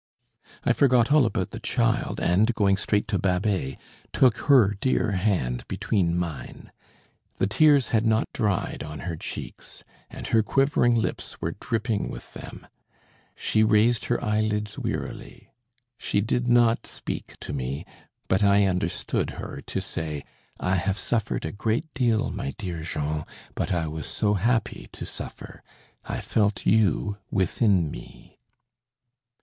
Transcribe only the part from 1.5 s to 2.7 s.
the child, and